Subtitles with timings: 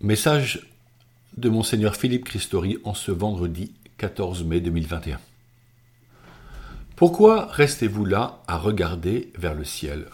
[0.00, 0.64] Message
[1.36, 5.18] de Monseigneur Philippe Christori en ce vendredi 14 mai 2021.
[6.94, 10.06] Pourquoi restez-vous là à regarder vers le ciel?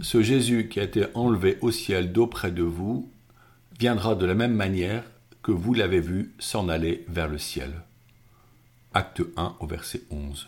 [0.00, 3.10] Ce Jésus qui a été enlevé au ciel d'auprès de vous
[3.80, 5.02] viendra de la même manière
[5.42, 7.72] que vous l'avez vu s'en aller vers le ciel.
[8.92, 10.46] Acte 1 au verset 11.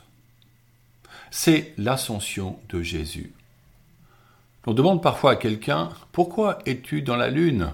[1.30, 3.32] C'est l'ascension de Jésus.
[4.66, 7.72] On demande parfois à quelqu'un Pourquoi es-tu dans la lune?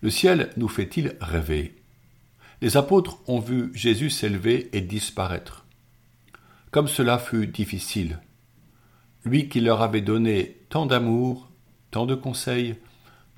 [0.00, 1.74] Le ciel nous fait-il rêver?
[2.60, 5.64] Les apôtres ont vu Jésus s'élever et disparaître.
[6.70, 8.20] Comme cela fut difficile.
[9.24, 11.50] Lui qui leur avait donné tant d'amour,
[11.90, 12.76] tant de conseils,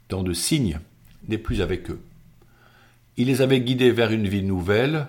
[0.08, 0.80] tant de signes,
[1.28, 2.00] n'est plus avec eux.
[3.16, 5.06] Il les avait guidés vers une vie nouvelle,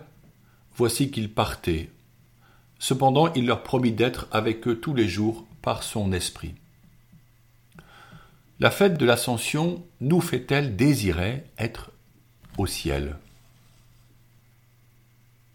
[0.76, 1.90] voici qu'ils partaient.
[2.80, 6.56] Cependant, il leur promit d'être avec eux tous les jours par son esprit.
[8.62, 11.90] La fête de l'Ascension nous fait-elle désirer être
[12.60, 13.18] au ciel?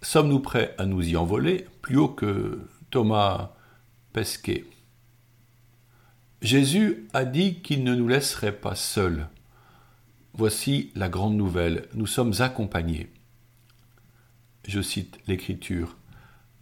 [0.03, 3.53] Sommes-nous prêts à nous y envoler plus haut que Thomas
[4.13, 4.65] Pesquet?
[6.43, 9.29] Jésus a dit qu'il ne nous laisserait pas seuls.
[10.35, 13.09] Voici la grande nouvelle, nous sommes accompagnés.
[14.67, 15.97] Je cite l'Écriture.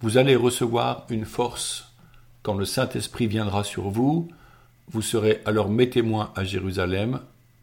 [0.00, 1.94] Vous allez recevoir une force
[2.42, 4.28] quand le Saint-Esprit viendra sur vous,
[4.88, 7.20] vous serez alors mes témoins à Jérusalem,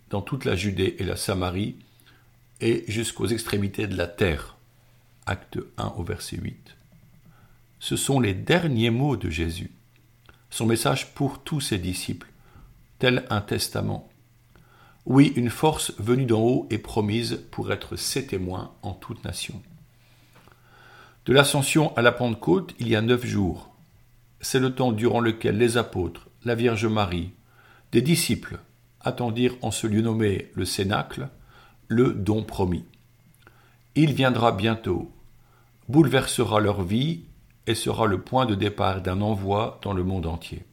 [0.09, 1.75] dans toute la Judée et la Samarie,
[2.59, 4.57] et jusqu'aux extrémités de la terre.
[5.25, 6.75] Acte 1 au verset 8.
[7.79, 9.71] Ce sont les derniers mots de Jésus,
[10.49, 12.27] son message pour tous ses disciples,
[12.99, 14.09] tel un testament.
[15.05, 19.61] Oui, une force venue d'en haut est promise pour être ses témoins en toute nation.
[21.25, 23.73] De l'ascension à la Pentecôte, il y a neuf jours.
[24.41, 27.33] C'est le temps durant lequel les apôtres, la Vierge Marie,
[27.91, 28.59] des disciples
[28.99, 31.29] attendirent en ce lieu nommé le Cénacle
[31.87, 32.85] le don promis.
[33.95, 35.11] Il viendra bientôt,
[35.89, 37.25] bouleversera leur vie
[37.67, 40.63] et sera le point de départ d'un envoi dans le monde entier.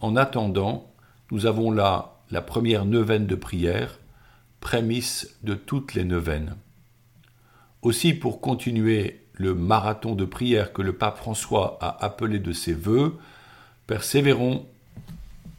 [0.00, 0.92] En attendant,
[1.30, 4.00] nous avons là la première neuvaine de prière,
[4.60, 6.56] prémisse de toutes les neuvaines.
[7.82, 12.72] Aussi, pour continuer le marathon de prière que le pape François a appelé de ses
[12.72, 13.18] voeux,
[13.86, 14.66] Persévérons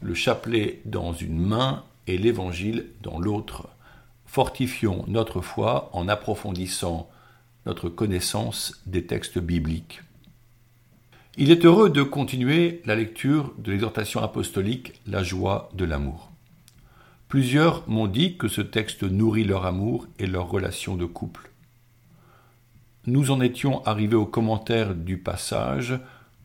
[0.00, 3.68] le chapelet dans une main et l'évangile dans l'autre.
[4.24, 7.08] Fortifions notre foi en approfondissant
[7.66, 10.02] notre connaissance des textes bibliques.
[11.36, 16.32] Il est heureux de continuer la lecture de l'exhortation apostolique La joie de l'amour.
[17.28, 21.50] Plusieurs m'ont dit que ce texte nourrit leur amour et leur relation de couple.
[23.06, 26.00] Nous en étions arrivés au commentaire du passage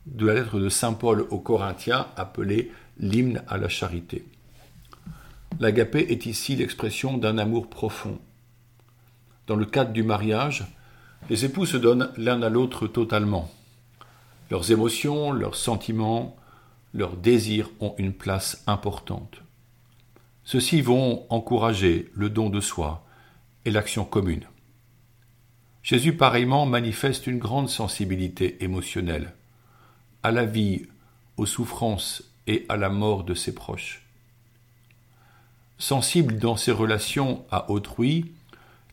[0.05, 4.25] de la lettre de Saint Paul aux Corinthiens appelée l'hymne à la charité.
[5.59, 8.19] L'agapé est ici l'expression d'un amour profond.
[9.47, 10.65] Dans le cadre du mariage,
[11.29, 13.51] les époux se donnent l'un à l'autre totalement.
[14.49, 16.35] Leurs émotions, leurs sentiments,
[16.93, 19.41] leurs désirs ont une place importante.
[20.43, 23.05] Ceux-ci vont encourager le don de soi
[23.65, 24.45] et l'action commune.
[25.83, 29.33] Jésus pareillement manifeste une grande sensibilité émotionnelle
[30.23, 30.87] à la vie,
[31.37, 34.03] aux souffrances et à la mort de ses proches.
[35.77, 38.33] Sensible dans ses relations à autrui,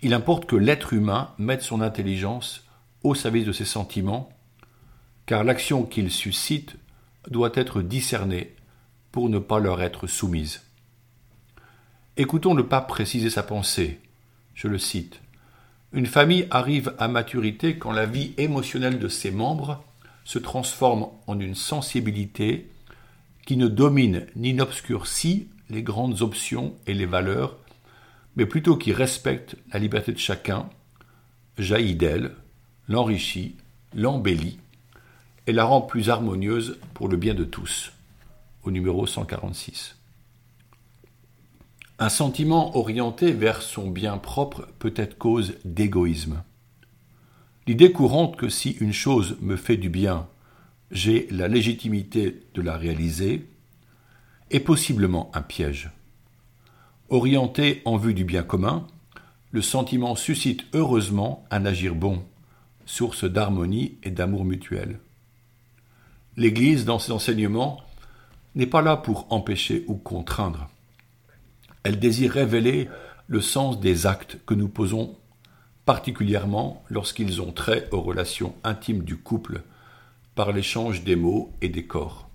[0.00, 2.64] il importe que l'être humain mette son intelligence
[3.02, 4.30] au service de ses sentiments,
[5.26, 6.76] car l'action qu'il suscite
[7.28, 8.54] doit être discernée
[9.12, 10.62] pour ne pas leur être soumise.
[12.16, 14.00] Écoutons le pape préciser sa pensée.
[14.54, 15.20] Je le cite.
[15.92, 19.84] Une famille arrive à maturité quand la vie émotionnelle de ses membres
[20.28, 22.68] se transforme en une sensibilité
[23.46, 27.56] qui ne domine ni n'obscurcit les grandes options et les valeurs,
[28.36, 30.68] mais plutôt qui respecte la liberté de chacun,
[31.56, 32.34] jaillit d'elle,
[32.88, 33.56] l'enrichit,
[33.94, 34.58] l'embellit
[35.46, 37.94] et la rend plus harmonieuse pour le bien de tous.
[38.64, 39.96] Au numéro 146.
[41.98, 46.42] Un sentiment orienté vers son bien propre peut être cause d'égoïsme.
[47.68, 50.26] L'idée courante que si une chose me fait du bien,
[50.90, 53.46] j'ai la légitimité de la réaliser,
[54.50, 55.90] est possiblement un piège.
[57.10, 58.86] Orienté en vue du bien commun,
[59.50, 62.24] le sentiment suscite heureusement un agir bon,
[62.86, 64.98] source d'harmonie et d'amour mutuel.
[66.38, 67.82] L'Église, dans ses enseignements,
[68.54, 70.70] n'est pas là pour empêcher ou contraindre.
[71.82, 72.88] Elle désire révéler
[73.26, 75.18] le sens des actes que nous posons
[75.88, 79.62] particulièrement lorsqu'ils ont trait aux relations intimes du couple
[80.34, 82.28] par l'échange des mots et des corps.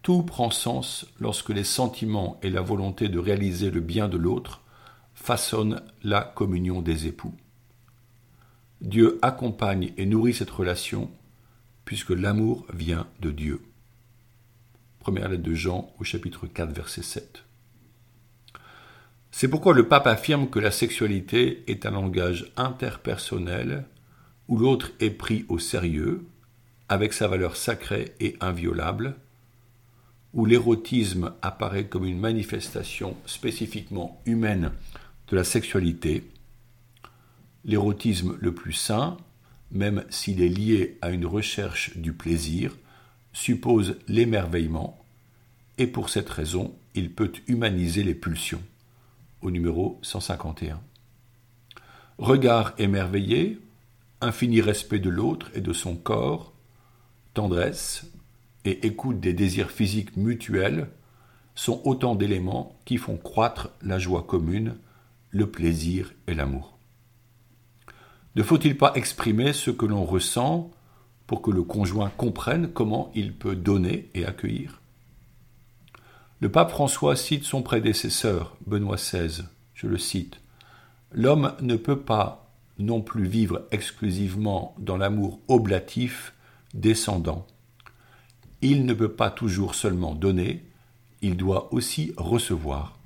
[0.00, 4.62] Tout prend sens lorsque les sentiments et la volonté de réaliser le bien de l'autre
[5.12, 7.34] façonnent la communion des époux.
[8.80, 11.10] Dieu accompagne et nourrit cette relation
[11.84, 13.60] puisque l'amour vient de Dieu.
[15.00, 17.45] Première lettre de Jean au chapitre 4 verset 7.
[19.38, 23.84] C'est pourquoi le pape affirme que la sexualité est un langage interpersonnel
[24.48, 26.24] où l'autre est pris au sérieux,
[26.88, 29.14] avec sa valeur sacrée et inviolable,
[30.32, 34.72] où l'érotisme apparaît comme une manifestation spécifiquement humaine
[35.28, 36.24] de la sexualité,
[37.66, 39.18] l'érotisme le plus sain,
[39.70, 42.74] même s'il est lié à une recherche du plaisir,
[43.34, 45.04] suppose l'émerveillement,
[45.76, 48.62] et pour cette raison, il peut humaniser les pulsions.
[49.46, 50.80] Au numéro 151.
[52.18, 53.60] Regard émerveillé,
[54.20, 56.52] infini respect de l'autre et de son corps,
[57.32, 58.10] tendresse
[58.64, 60.90] et écoute des désirs physiques mutuels
[61.54, 64.74] sont autant d'éléments qui font croître la joie commune,
[65.30, 66.76] le plaisir et l'amour.
[68.34, 70.72] Ne faut-il pas exprimer ce que l'on ressent
[71.28, 74.80] pour que le conjoint comprenne comment il peut donner et accueillir?
[76.38, 80.38] Le pape François cite son prédécesseur, Benoît XVI, je le cite,
[81.10, 86.34] L'homme ne peut pas non plus vivre exclusivement dans l'amour oblatif
[86.74, 87.46] descendant.
[88.60, 90.62] Il ne peut pas toujours seulement donner,
[91.22, 92.98] il doit aussi recevoir.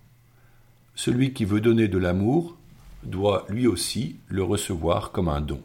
[0.96, 2.56] Celui qui veut donner de l'amour
[3.04, 5.62] doit lui aussi le recevoir comme un don.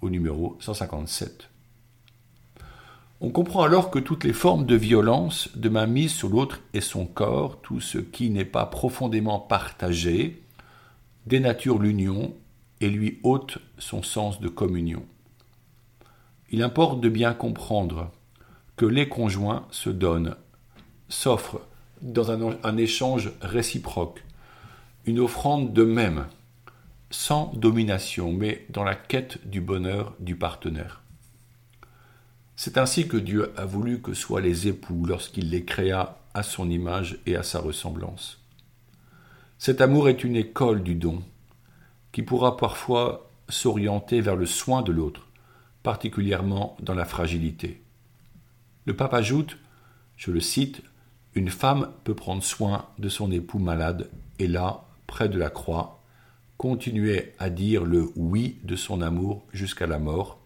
[0.00, 1.49] Au numéro 157.
[3.22, 7.04] On comprend alors que toutes les formes de violence, de mise sur l'autre et son
[7.04, 10.42] corps, tout ce qui n'est pas profondément partagé,
[11.26, 12.34] dénature l'union
[12.80, 15.04] et lui ôte son sens de communion.
[16.48, 18.10] Il importe de bien comprendre
[18.76, 20.34] que les conjoints se donnent,
[21.10, 21.60] s'offrent
[22.00, 24.24] dans un, un, échange réciproque,
[25.04, 26.24] une offrande de même,
[27.10, 31.02] sans domination, mais dans la quête du bonheur du partenaire.
[32.62, 36.68] C'est ainsi que Dieu a voulu que soient les époux lorsqu'il les créa à son
[36.68, 38.38] image et à sa ressemblance.
[39.56, 41.22] Cet amour est une école du don,
[42.12, 45.26] qui pourra parfois s'orienter vers le soin de l'autre,
[45.82, 47.82] particulièrement dans la fragilité.
[48.84, 49.56] Le pape ajoute,
[50.18, 50.82] je le cite,
[51.34, 56.02] Une femme peut prendre soin de son époux malade et là, près de la croix,
[56.58, 60.39] continuer à dire le oui de son amour jusqu'à la mort.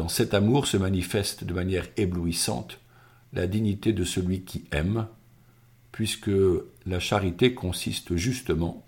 [0.00, 2.80] Dans cet amour se manifeste de manière éblouissante
[3.34, 5.06] la dignité de celui qui aime,
[5.92, 6.30] puisque
[6.86, 8.86] la charité consiste justement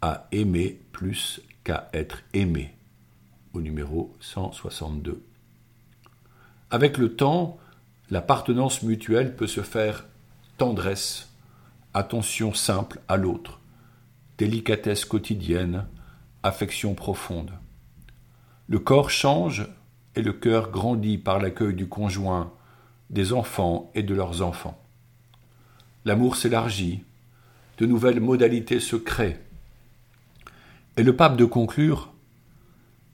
[0.00, 2.74] à aimer plus qu'à être aimé
[3.52, 5.22] au numéro 162.
[6.70, 7.58] Avec le temps,
[8.08, 10.06] l'appartenance mutuelle peut se faire
[10.56, 11.34] tendresse,
[11.92, 13.60] attention simple à l'autre,
[14.38, 15.86] délicatesse quotidienne,
[16.42, 17.52] affection profonde.
[18.68, 19.68] Le corps change
[20.22, 22.52] le cœur grandit par l'accueil du conjoint,
[23.10, 24.80] des enfants et de leurs enfants.
[26.04, 27.02] L'amour s'élargit,
[27.78, 29.40] de nouvelles modalités se créent.
[30.96, 32.10] Et le pape de conclure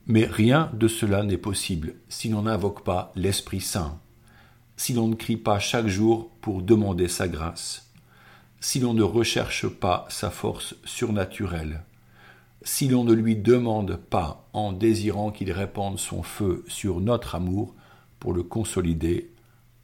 [0.07, 3.99] mais rien de cela n'est possible si l'on n'invoque pas l'Esprit Saint,
[4.77, 7.91] si l'on ne crie pas chaque jour pour demander sa grâce,
[8.61, 11.83] si l'on ne recherche pas sa force surnaturelle,
[12.67, 17.73] si l'on ne lui demande pas en désirant qu'il répande son feu sur notre amour
[18.19, 19.31] pour le consolider,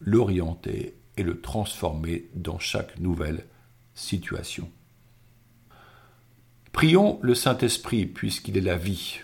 [0.02, 3.46] l'orienter et le transformer dans chaque nouvelle
[3.96, 4.70] situation.
[6.74, 9.22] Prions le Saint-Esprit puisqu'il est la vie,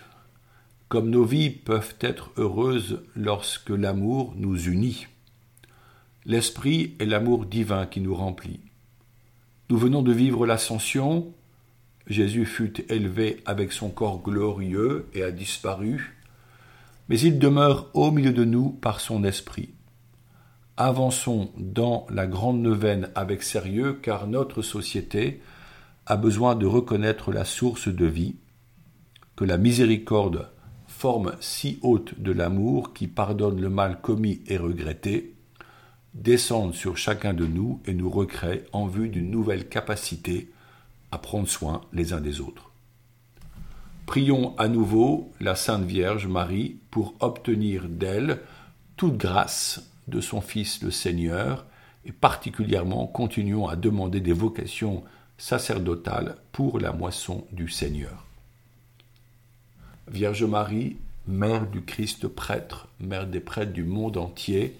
[0.88, 5.06] comme nos vies peuvent être heureuses lorsque l'amour nous unit.
[6.24, 8.60] L'Esprit est l'amour divin qui nous remplit.
[9.68, 11.34] Nous venons de vivre l'ascension.
[12.10, 16.18] Jésus fut élevé avec son corps glorieux et a disparu,
[17.08, 19.70] mais il demeure au milieu de nous par son Esprit.
[20.76, 25.40] Avançons dans la grande neuvaine avec sérieux car notre société
[26.04, 28.34] a besoin de reconnaître la source de vie,
[29.36, 30.48] que la miséricorde
[30.88, 35.36] forme si haute de l'amour qui pardonne le mal commis et regretté,
[36.14, 40.50] descende sur chacun de nous et nous recrée en vue d'une nouvelle capacité
[41.12, 42.70] à prendre soin les uns des autres.
[44.06, 48.40] Prions à nouveau la Sainte Vierge Marie pour obtenir d'elle
[48.96, 51.64] toute grâce de son Fils le Seigneur,
[52.04, 55.04] et particulièrement continuons à demander des vocations
[55.38, 58.26] sacerdotales pour la moisson du Seigneur.
[60.08, 64.76] Vierge Marie, Mère du Christ prêtre, Mère des prêtres du monde entier,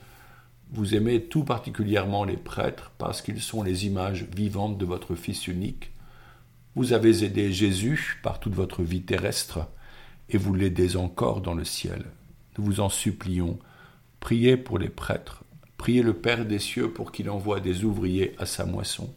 [0.72, 5.49] Vous aimez tout particulièrement les prêtres parce qu'ils sont les images vivantes de votre Fils
[5.49, 5.90] unique.
[6.76, 9.66] Vous avez aidé Jésus par toute votre vie terrestre
[10.28, 12.04] et vous l'aidez encore dans le ciel.
[12.56, 13.58] Nous vous en supplions,
[14.20, 15.42] priez pour les prêtres,
[15.76, 19.12] priez le Père des cieux pour qu'il envoie des ouvriers à sa moisson.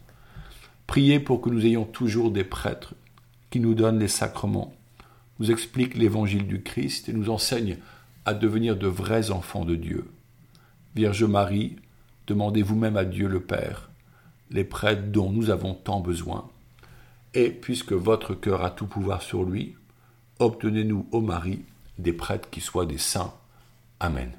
[0.88, 2.95] Priez pour que nous ayons toujours des prêtres
[3.50, 4.74] qui nous donnent les sacrements,
[5.39, 7.77] nous expliquent l'évangile du Christ et nous enseignent
[8.25, 10.10] à devenir de vrais enfants de Dieu.
[10.95, 11.75] Vierge Marie,
[12.27, 13.89] demandez vous-même à Dieu le Père
[14.53, 16.48] les prêtres dont nous avons tant besoin.
[17.34, 19.75] Et puisque votre cœur a tout pouvoir sur lui,
[20.40, 21.66] obtenez-nous, ô Marie,
[21.98, 23.34] des prêtres qui soient des saints.
[24.00, 24.32] Amen.